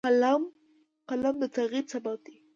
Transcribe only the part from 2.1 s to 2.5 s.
دی